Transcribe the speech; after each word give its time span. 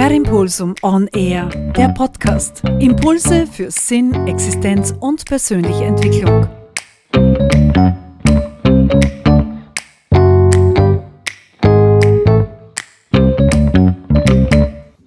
Per 0.00 0.12
Impulsum 0.12 0.74
On 0.82 1.06
Air, 1.08 1.50
der 1.76 1.90
Podcast. 1.90 2.64
Impulse 2.78 3.46
für 3.46 3.70
Sinn, 3.70 4.14
Existenz 4.26 4.94
und 4.98 5.26
persönliche 5.26 5.84
Entwicklung. 5.84 6.48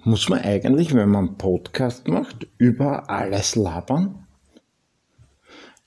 Muss 0.04 0.28
man 0.28 0.38
eigentlich, 0.42 0.94
wenn 0.94 1.08
man 1.08 1.26
einen 1.26 1.38
Podcast 1.38 2.06
macht, 2.06 2.46
über 2.58 3.10
alles 3.10 3.56
labern? 3.56 4.28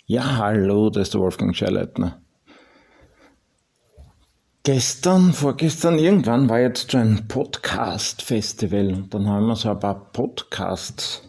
Ja, 0.05 0.35
hallo, 0.35 0.89
das 0.89 1.03
ist 1.03 1.13
der 1.13 1.21
Wolfgang 1.21 1.55
Scheileitner. 1.55 2.21
Gestern, 4.67 5.31
vorgestern, 5.31 5.97
irgendwann 5.97 6.49
war 6.49 6.59
jetzt 6.59 6.91
so 6.91 6.97
ein 6.97 7.29
Podcast-Festival 7.29 8.93
und 8.93 9.13
dann 9.13 9.25
haben 9.25 9.47
wir 9.47 9.55
so 9.55 9.69
ein 9.69 9.79
paar 9.79 10.11
Podcasts 10.11 11.21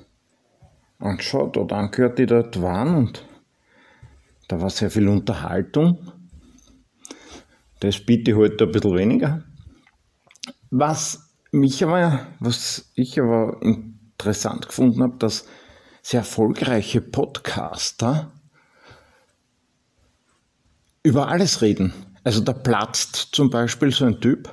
angeschaut 0.99 1.57
oder 1.57 1.77
angehört, 1.77 2.19
die 2.19 2.27
dort 2.27 2.61
waren 2.61 2.97
und 2.97 3.25
da 4.48 4.61
war 4.61 4.71
sehr 4.71 4.91
viel 4.91 5.07
Unterhaltung. 5.07 6.11
Das 7.79 8.01
biete 8.01 8.33
ich 8.33 8.37
heute 8.37 8.65
ein 8.65 8.73
bisschen 8.73 8.97
weniger. 8.97 9.45
Was 10.70 11.31
mich 11.53 11.84
aber, 11.84 12.27
was 12.41 12.91
ich 12.97 13.20
aber 13.20 13.62
interessant 13.62 14.67
gefunden 14.67 15.01
habe, 15.01 15.17
dass 15.19 15.47
sehr 16.03 16.23
erfolgreiche 16.23 17.01
Podcaster 17.01 18.33
über 21.05 21.29
alles 21.29 21.62
reden. 21.62 21.93
Also 22.29 22.43
da 22.43 22.53
platzt 22.53 23.31
zum 23.33 23.49
Beispiel 23.49 23.91
so 23.91 24.05
ein 24.05 24.21
Typ 24.21 24.51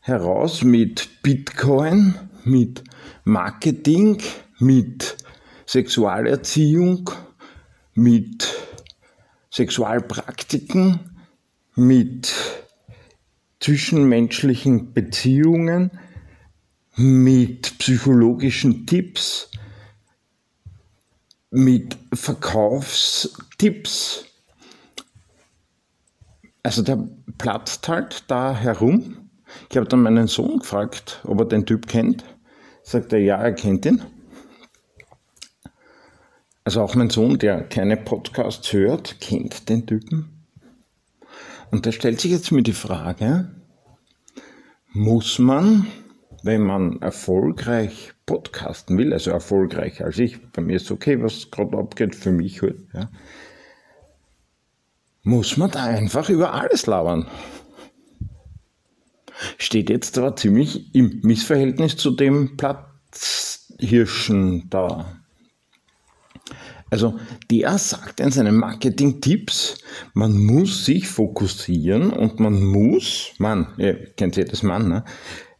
heraus 0.00 0.64
mit 0.64 1.22
Bitcoin, 1.22 2.16
mit 2.42 2.82
Marketing, 3.22 4.20
mit 4.58 5.16
Sexualerziehung, 5.68 7.08
mit 7.94 8.52
Sexualpraktiken, 9.52 10.98
mit 11.76 12.34
zwischenmenschlichen 13.60 14.92
Beziehungen, 14.92 15.92
mit 16.96 17.78
psychologischen 17.78 18.84
Tipps, 18.84 19.48
mit 21.52 21.96
Verkaufstipps, 22.12 24.24
also 26.66 26.82
der 26.82 26.98
platzt 27.38 27.86
halt 27.86 28.24
da 28.26 28.52
herum. 28.52 29.30
Ich 29.70 29.76
habe 29.76 29.86
dann 29.86 30.02
meinen 30.02 30.26
Sohn 30.26 30.58
gefragt, 30.58 31.20
ob 31.22 31.38
er 31.38 31.44
den 31.44 31.64
Typ 31.64 31.86
kennt. 31.86 32.24
Sagt 32.82 33.12
er, 33.12 33.20
ja, 33.20 33.36
er 33.36 33.52
kennt 33.52 33.86
ihn. 33.86 34.02
Also 36.64 36.82
auch 36.82 36.96
mein 36.96 37.08
Sohn, 37.08 37.38
der 37.38 37.62
keine 37.62 37.96
Podcasts 37.96 38.72
hört, 38.72 39.20
kennt 39.20 39.68
den 39.68 39.86
Typen. 39.86 40.44
Und 41.70 41.86
da 41.86 41.92
stellt 41.92 42.20
sich 42.20 42.32
jetzt 42.32 42.50
mir 42.50 42.64
die 42.64 42.72
Frage, 42.72 43.48
muss 44.92 45.38
man, 45.38 45.86
wenn 46.42 46.62
man 46.62 47.00
erfolgreich 47.00 48.12
podcasten 48.26 48.98
will, 48.98 49.12
also 49.12 49.30
erfolgreicher 49.30 50.06
als 50.06 50.18
ich, 50.18 50.42
bei 50.50 50.62
mir 50.62 50.76
ist 50.76 50.90
okay, 50.90 51.22
was 51.22 51.48
gerade 51.52 51.78
abgeht, 51.78 52.16
für 52.16 52.32
mich 52.32 52.60
halt, 52.60 52.80
ja, 52.92 53.08
muss 55.26 55.56
man 55.56 55.72
da 55.72 55.82
einfach 55.82 56.30
über 56.30 56.54
alles 56.54 56.86
labern. 56.86 57.26
Steht 59.58 59.90
jetzt 59.90 60.16
aber 60.16 60.36
ziemlich 60.36 60.94
im 60.94 61.20
Missverhältnis 61.24 61.96
zu 61.96 62.12
dem 62.12 62.56
Platzhirschen 62.56 64.70
da. 64.70 65.16
Also 66.90 67.18
der 67.50 67.76
sagt 67.76 68.20
in 68.20 68.30
seinen 68.30 68.56
Marketing-Tipps, 68.56 69.78
man 70.14 70.38
muss 70.38 70.84
sich 70.84 71.08
fokussieren 71.08 72.12
und 72.12 72.38
man 72.38 72.62
muss, 72.62 73.32
Mann, 73.38 73.74
ihr 73.78 74.14
kennt 74.14 74.36
jedes 74.36 74.62
Mann, 74.62 74.88
ne? 74.88 75.04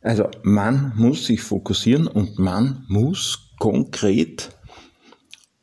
also 0.00 0.31
man 0.44 0.93
muss 0.94 1.26
sich 1.26 1.43
fokussieren 1.43 2.06
und 2.06 2.38
man 2.38 2.84
muss 2.87 3.50
konkret 3.59 4.50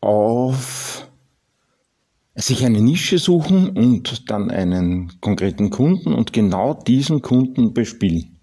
auf 0.02 1.03
sich 2.36 2.66
eine 2.66 2.82
Nische 2.82 3.20
suchen 3.20 3.70
und 3.70 4.30
dann 4.30 4.50
einen 4.50 5.20
konkreten 5.22 5.70
Kunden 5.70 6.14
und 6.14 6.34
genau 6.34 6.74
diesen 6.74 7.22
Kunden 7.22 7.74
bespielen. 7.74 8.40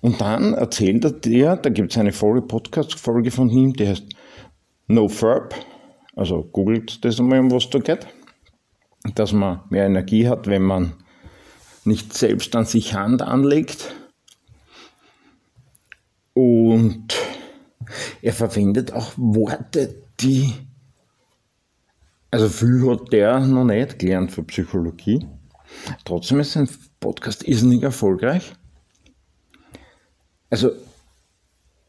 Und 0.00 0.20
dann 0.20 0.54
erzählt 0.54 1.04
er 1.04 1.12
dir, 1.12 1.56
da 1.56 1.70
gibt 1.70 1.90
es 1.90 1.98
eine 1.98 2.12
volle 2.12 2.42
Podcast-Folge 2.42 3.30
von 3.30 3.48
ihm, 3.48 3.72
die 3.72 3.88
heißt 3.88 4.04
No 4.86 5.08
Verb, 5.08 5.54
also 6.14 6.44
googelt 6.44 7.04
das 7.04 7.18
einmal, 7.18 7.40
um 7.40 7.50
was 7.50 7.68
da 7.70 7.80
geht, 7.80 8.06
dass 9.16 9.32
man 9.32 9.62
mehr 9.68 9.86
Energie 9.86 10.28
hat, 10.28 10.46
wenn 10.46 10.62
man 10.62 10.94
nicht 11.84 12.12
selbst 12.12 12.54
an 12.54 12.64
sich 12.64 12.94
Hand 12.94 13.22
anlegt. 13.22 13.94
Und 16.34 17.16
er 18.22 18.32
verwendet 18.32 18.92
auch 18.92 19.12
Worte, 19.16 20.02
die 20.20 20.52
also 22.30 22.48
viel 22.48 22.88
hat 22.90 23.12
der 23.12 23.40
noch 23.40 23.64
nicht 23.64 23.98
gelernt 23.98 24.32
für 24.32 24.42
Psychologie. 24.42 25.24
Trotzdem 26.04 26.40
ist 26.40 26.52
sein 26.52 26.68
Podcast 27.00 27.46
irrsinnig 27.46 27.82
erfolgreich. 27.82 28.52
Also, 30.50 30.70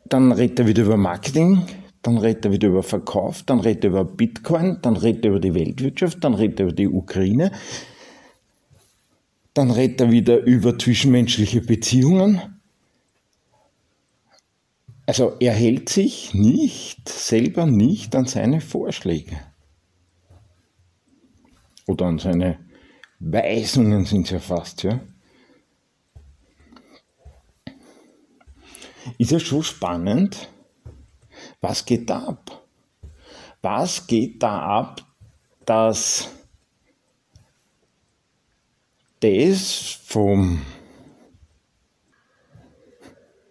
dann 0.05 0.31
redet 0.31 0.59
er 0.59 0.67
wieder 0.67 0.83
über 0.83 0.97
Marketing, 0.97 1.63
dann 2.01 2.17
redet 2.17 2.45
er 2.45 2.51
wieder 2.51 2.69
über 2.69 2.83
Verkauf, 2.83 3.43
dann 3.43 3.59
redet 3.59 3.85
er 3.85 3.89
über 3.91 4.05
Bitcoin, 4.05 4.77
dann 4.81 4.95
redet 4.95 5.25
er 5.25 5.31
über 5.31 5.39
die 5.39 5.53
Weltwirtschaft, 5.53 6.23
dann 6.23 6.33
redet 6.33 6.59
er 6.59 6.65
über 6.67 6.75
die 6.75 6.87
Ukraine, 6.87 7.51
dann 9.53 9.71
redet 9.71 10.01
er 10.01 10.11
wieder 10.11 10.37
über 10.43 10.77
zwischenmenschliche 10.77 11.61
Beziehungen. 11.61 12.41
Also 15.05 15.33
er 15.39 15.53
hält 15.53 15.89
sich 15.89 16.33
nicht, 16.33 17.07
selber 17.07 17.65
nicht 17.65 18.15
an 18.15 18.25
seine 18.25 18.61
Vorschläge 18.61 19.37
oder 21.87 22.05
an 22.05 22.19
seine 22.19 22.59
Weisungen 23.19 24.05
sind 24.05 24.25
es 24.25 24.31
ja 24.31 24.39
fast, 24.39 24.83
ja. 24.83 24.99
Ist 29.17 29.31
ja 29.31 29.39
schon 29.39 29.63
spannend, 29.63 30.49
was 31.61 31.85
geht 31.85 32.09
da 32.09 32.23
ab? 32.27 32.61
Was 33.61 34.05
geht 34.05 34.43
da 34.43 34.59
ab, 34.59 35.01
dass 35.65 36.29
das 39.19 39.99
vom 40.05 40.61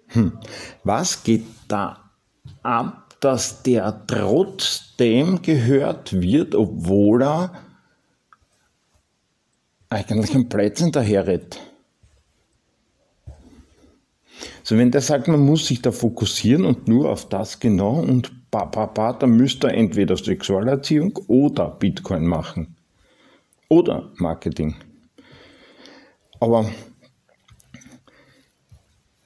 hm, 0.09 0.39
was 0.85 1.23
geht 1.25 1.47
da 1.69 2.11
ab, 2.63 3.17
dass 3.21 3.63
der 3.63 4.07
trotzdem 4.07 5.43
gehört 5.43 6.13
wird, 6.21 6.55
obwohl 6.55 7.23
er 7.23 7.66
eigentlich 9.91 10.35
ein 10.35 10.49
Blödsinn 10.49 10.93
daherredet. 10.93 11.61
So, 14.63 14.77
wenn 14.77 14.91
der 14.91 15.01
sagt, 15.01 15.29
man 15.29 15.41
muss 15.41 15.67
sich 15.67 15.81
da 15.81 15.93
fokussieren 15.93 16.65
und 16.65 16.89
nur 16.89 17.11
auf 17.11 17.29
das 17.29 17.61
genau 17.61 18.01
und 18.01 18.51
ba, 18.51 18.65
ba, 18.65 18.87
ba, 18.87 19.13
dann 19.13 19.31
müsste 19.31 19.69
er 19.69 19.75
entweder 19.75 20.17
Sexualerziehung 20.17 21.17
oder 21.29 21.69
Bitcoin 21.71 22.27
machen. 22.27 22.77
Oder 23.69 24.11
Marketing. 24.17 24.77
Aber 26.41 26.71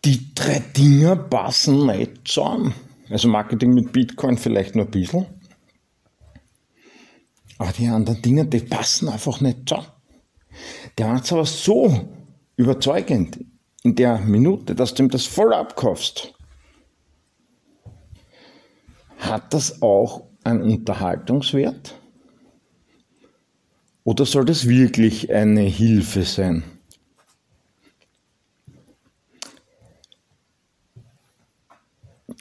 die 0.04 0.34
drei 0.34 0.62
Dinge 0.76 1.16
passen 1.16 1.86
nicht 1.86 2.28
zusammen. 2.28 2.74
Also 3.08 3.28
Marketing 3.28 3.74
mit 3.74 3.92
Bitcoin 3.92 4.38
vielleicht 4.38 4.74
nur 4.76 4.84
ein 4.84 4.90
bisschen. 4.90 5.26
Aber 7.58 7.72
die 7.72 7.88
anderen 7.88 8.22
Dinge, 8.22 8.46
die 8.46 8.60
passen 8.60 9.08
einfach 9.08 9.40
nicht 9.40 9.68
zusammen. 9.68 9.88
Der 11.00 11.14
es 11.14 11.32
aber 11.32 11.46
so 11.46 12.10
überzeugend 12.56 13.42
in 13.82 13.94
der 13.94 14.18
Minute, 14.18 14.74
dass 14.74 14.92
du 14.92 15.02
ihm 15.02 15.08
das 15.08 15.24
voll 15.24 15.54
abkaufst. 15.54 16.34
Hat 19.16 19.54
das 19.54 19.80
auch 19.80 20.24
einen 20.44 20.60
Unterhaltungswert? 20.60 21.98
Oder 24.04 24.26
soll 24.26 24.44
das 24.44 24.68
wirklich 24.68 25.32
eine 25.32 25.62
Hilfe 25.62 26.22
sein? 26.24 26.64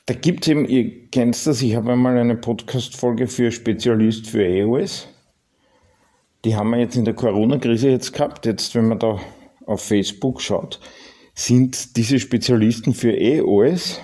Da 0.06 0.16
gibt 0.16 0.44
es 0.44 0.50
eben, 0.50 0.66
ihr 0.66 1.08
kennt 1.12 1.48
das, 1.48 1.62
ich 1.62 1.76
habe 1.78 1.94
einmal 1.94 2.18
eine 2.18 2.36
Podcast-Folge 2.36 3.30
für 3.30 3.54
Spezialist 3.54 4.28
für 4.28 4.46
iOS 4.46 5.08
die 6.46 6.56
haben 6.56 6.70
wir 6.72 6.80
jetzt 6.80 6.96
in 6.96 7.06
der 7.06 7.14
Corona-Krise 7.14 7.90
jetzt 7.90 8.14
gehabt. 8.14 8.46
Jetzt, 8.46 8.76
wenn 8.76 8.88
man 8.88 9.00
da 9.00 9.20
auf 9.66 9.82
Facebook 9.82 10.42
schaut, 10.42 10.80
sind 11.34 11.96
diese 11.98 12.20
Spezialisten 12.20 12.94
für 12.94 13.16
EOS, 13.16 14.00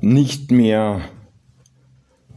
nicht 0.00 0.50
mehr 0.50 1.02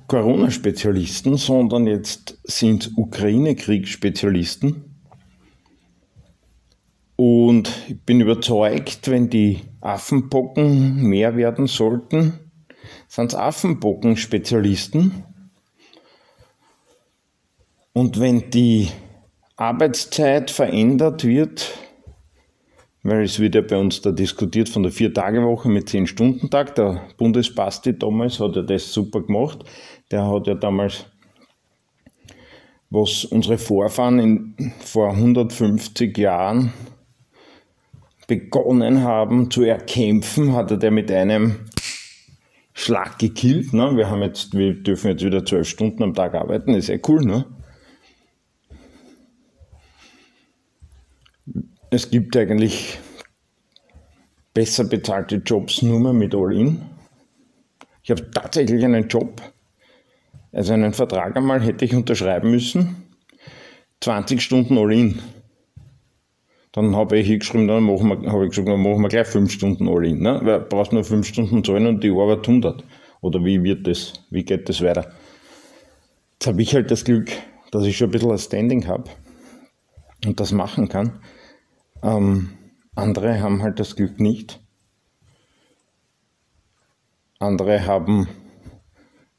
Corona-Spezialisten, 0.08 1.38
sondern 1.38 1.88
jetzt 1.88 2.38
sind 2.44 2.92
Ukraine-Kriegsspezialisten. 2.96 4.94
Und 7.16 7.72
ich 7.88 8.02
bin 8.02 8.22
überzeugt, 8.22 9.10
wenn 9.10 9.30
die 9.30 9.62
Affenpocken 9.82 11.04
mehr 11.04 11.36
werden 11.38 11.68
sollten, 11.68 12.40
sind 13.08 13.32
es 13.32 13.36
Affenpocken-Spezialisten. 13.36 15.24
Und 17.94 18.20
wenn 18.20 18.50
die 18.50 18.90
Arbeitszeit 19.56 20.50
verändert 20.50 21.24
wird, 21.24 21.78
weil 23.04 23.24
es 23.24 23.40
wird 23.40 23.54
ja 23.54 23.62
bei 23.62 23.78
uns 23.78 24.02
da 24.02 24.12
diskutiert 24.12 24.70
von 24.70 24.84
der 24.84 24.92
Vier-Tage-Woche 24.92 25.70
mit 25.70 25.90
Zehn-Stunden-Tag. 25.90 26.76
Der 26.76 27.02
Bundesbasti 27.18 27.98
damals 27.98 28.40
hat 28.40 28.56
ja 28.56 28.64
das 28.64 28.92
super 28.92 29.22
gemacht. 29.22 29.64
Der 30.10 30.28
hat 30.28 30.48
ja 30.48 30.56
damals, 30.56 31.06
was 32.90 33.26
unsere 33.26 33.58
Vorfahren 33.58 34.20
in, 34.20 34.74
vor 34.80 35.12
150 35.12 36.18
Jahren 36.18 36.74
begonnen 38.26 39.04
haben 39.04 39.52
zu 39.52 39.64
erkämpfen, 39.64 40.54
hat 40.54 40.72
er 40.72 40.78
der 40.78 40.92
mit 40.92 41.12
einem 41.12 41.68
Schlag 42.74 43.20
gekillt. 43.20 43.74
Ne? 43.74 43.96
Wir, 43.98 44.10
haben 44.10 44.24
jetzt, 44.24 44.58
wir 44.58 44.74
dürfen 44.82 45.12
jetzt 45.12 45.24
wieder 45.24 45.46
zwölf 45.46 45.68
Stunden 45.68 46.02
am 46.04 46.14
Tag 46.14 46.34
arbeiten, 46.34 46.74
ist 46.74 46.88
ja 46.88 46.98
cool. 47.08 47.24
Ne? 47.24 47.46
Es 51.94 52.10
gibt 52.10 52.36
eigentlich 52.36 52.98
besser 54.52 54.84
bezahlte 54.86 55.36
Jobs 55.36 55.84
nur 55.84 56.00
mehr 56.00 56.12
mit 56.12 56.34
All-In. 56.34 56.82
Ich 58.02 58.10
habe 58.10 58.32
tatsächlich 58.32 58.84
einen 58.84 59.08
Job, 59.08 59.40
also 60.52 60.74
einen 60.74 60.94
Vertrag 60.94 61.38
einmal 61.38 61.62
hätte 61.62 61.86
ich 61.86 61.94
unterschreiben 61.94 62.50
müssen. 62.50 63.04
20 64.02 64.42
Stunden 64.42 64.76
All-In. 64.76 65.20
Dann 66.72 66.96
habe 66.96 67.20
ich 67.20 67.28
hingeschrieben, 67.28 67.68
dann 67.68 67.84
machen 67.84 68.10
wir, 68.10 68.32
habe 68.32 68.46
ich 68.46 68.50
gesagt, 68.50 68.70
dann 68.70 68.82
machen 68.82 69.04
wir 69.04 69.10
gleich 69.10 69.28
5 69.28 69.52
Stunden 69.52 69.88
All-In. 69.88 70.20
Ne? 70.20 70.40
Weil 70.42 70.62
du 70.62 70.66
brauchst 70.66 70.94
nur 70.94 71.04
5 71.04 71.28
Stunden 71.28 71.64
zahlen 71.64 71.86
und 71.86 72.04
die 72.04 72.10
Arbeit 72.10 72.48
100. 72.48 72.84
Oder 73.22 73.46
wie 73.46 73.62
wird 73.62 73.86
das? 73.86 74.14
Wie 74.32 74.44
geht 74.44 74.68
das 74.68 74.82
weiter? 74.82 75.14
Jetzt 76.34 76.48
habe 76.48 76.60
ich 76.60 76.74
halt 76.74 76.90
das 76.90 77.06
Glück, 77.06 77.30
dass 77.70 77.86
ich 77.86 77.96
schon 77.96 78.08
ein 78.08 78.12
bisschen 78.14 78.32
ein 78.32 78.40
Standing 78.40 78.88
habe 78.88 79.12
und 80.26 80.40
das 80.40 80.52
machen 80.52 80.90
kann. 80.90 81.20
Ähm, 82.04 82.50
andere 82.96 83.40
haben 83.40 83.64
halt 83.64 83.80
das 83.80 83.96
Glück 83.96 84.20
nicht. 84.20 84.60
Andere 87.40 87.86
haben 87.86 88.28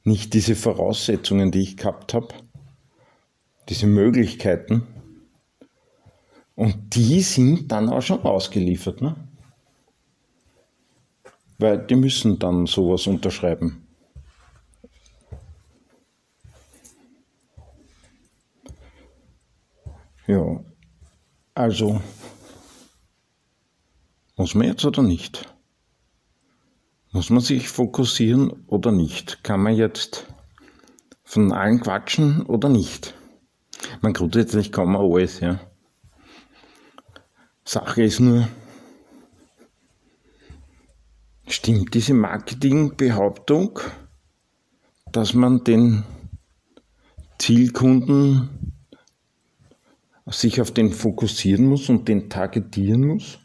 nicht 0.02 0.34
diese 0.34 0.56
Voraussetzungen, 0.56 1.50
die 1.50 1.60
ich 1.60 1.76
gehabt 1.76 2.14
habe, 2.14 2.28
diese 3.68 3.86
Möglichkeiten. 3.86 4.86
Und 6.54 6.94
die 6.96 7.20
sind 7.20 7.70
dann 7.70 7.88
auch 7.88 8.02
schon 8.02 8.22
ausgeliefert. 8.22 9.00
Ne? 9.02 9.14
Weil 11.58 11.86
die 11.86 11.96
müssen 11.96 12.38
dann 12.38 12.66
sowas 12.66 13.06
unterschreiben. 13.06 13.86
Ja, 20.26 20.64
also 21.54 22.00
muss 24.44 24.54
man 24.54 24.66
jetzt 24.66 24.84
oder 24.84 25.02
nicht? 25.02 25.50
Muss 27.12 27.30
man 27.30 27.40
sich 27.40 27.70
fokussieren 27.70 28.50
oder 28.66 28.92
nicht? 28.92 29.42
Kann 29.42 29.62
man 29.62 29.74
jetzt 29.74 30.26
von 31.22 31.50
allen 31.50 31.80
quatschen 31.80 32.42
oder 32.44 32.68
nicht? 32.68 33.14
Man 34.02 34.12
grundsätzlich 34.12 34.70
kann 34.70 34.92
man 34.92 35.00
alles, 35.00 35.40
ja. 35.40 35.60
Sache 37.64 38.02
ist 38.02 38.20
nur, 38.20 38.46
stimmt 41.46 41.94
diese 41.94 42.12
Marketingbehauptung, 42.12 43.80
dass 45.10 45.32
man 45.32 45.64
den 45.64 46.04
Zielkunden 47.38 48.74
sich 50.26 50.60
auf 50.60 50.70
den 50.70 50.92
fokussieren 50.92 51.64
muss 51.64 51.88
und 51.88 52.08
den 52.08 52.28
targetieren 52.28 53.06
muss? 53.06 53.38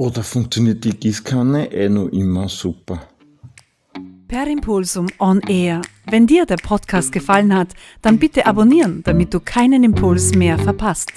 Oder 0.00 0.22
funktioniert 0.22 0.82
die 0.82 0.96
Gießkanne 0.96 1.70
eh 1.74 1.90
noch 1.90 2.08
immer 2.08 2.48
super? 2.48 3.00
Per 4.28 4.46
Impulsum 4.46 5.08
on 5.18 5.40
Air. 5.40 5.82
Wenn 6.06 6.26
dir 6.26 6.46
der 6.46 6.56
Podcast 6.56 7.12
gefallen 7.12 7.54
hat, 7.54 7.74
dann 8.00 8.18
bitte 8.18 8.46
abonnieren, 8.46 9.02
damit 9.04 9.34
du 9.34 9.40
keinen 9.40 9.84
Impuls 9.84 10.34
mehr 10.34 10.58
verpasst. 10.58 11.12